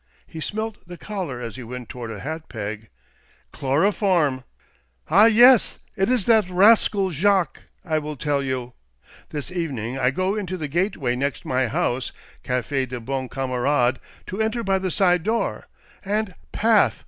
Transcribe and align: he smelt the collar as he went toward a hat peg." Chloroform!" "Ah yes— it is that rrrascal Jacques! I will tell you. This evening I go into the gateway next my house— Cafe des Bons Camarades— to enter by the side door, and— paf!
he 0.25 0.39
smelt 0.39 0.77
the 0.87 0.97
collar 0.97 1.39
as 1.43 1.57
he 1.57 1.63
went 1.63 1.87
toward 1.87 2.09
a 2.09 2.21
hat 2.21 2.49
peg." 2.49 2.89
Chloroform!" 3.53 4.43
"Ah 5.11 5.27
yes— 5.27 5.77
it 5.95 6.09
is 6.09 6.25
that 6.25 6.45
rrrascal 6.49 7.11
Jacques! 7.11 7.65
I 7.85 7.99
will 7.99 8.15
tell 8.15 8.41
you. 8.41 8.73
This 9.29 9.51
evening 9.51 9.99
I 9.99 10.09
go 10.09 10.33
into 10.35 10.57
the 10.57 10.67
gateway 10.67 11.15
next 11.15 11.45
my 11.45 11.67
house— 11.67 12.11
Cafe 12.43 12.87
des 12.87 12.99
Bons 12.99 13.29
Camarades— 13.29 13.99
to 14.25 14.41
enter 14.41 14.63
by 14.63 14.79
the 14.79 14.89
side 14.89 15.21
door, 15.21 15.67
and— 16.03 16.33
paf! 16.61 16.99